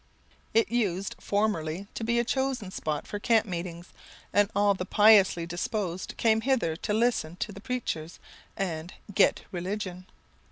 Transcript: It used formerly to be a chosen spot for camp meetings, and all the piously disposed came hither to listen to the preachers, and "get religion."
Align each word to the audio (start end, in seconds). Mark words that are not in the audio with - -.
It 0.55 0.71
used 0.71 1.15
formerly 1.19 1.85
to 1.93 2.03
be 2.03 2.17
a 2.17 2.23
chosen 2.25 2.71
spot 2.71 3.05
for 3.05 3.19
camp 3.19 3.45
meetings, 3.45 3.89
and 4.33 4.49
all 4.55 4.73
the 4.73 4.83
piously 4.83 5.45
disposed 5.45 6.17
came 6.17 6.41
hither 6.41 6.75
to 6.77 6.93
listen 6.95 7.35
to 7.35 7.51
the 7.51 7.61
preachers, 7.61 8.17
and 8.57 8.95
"get 9.13 9.41
religion." 9.51 10.07